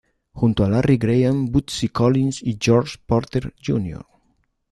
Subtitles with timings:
[0.33, 4.03] Junto a Larry Graham, Bootsy Collins, George Porter Jr.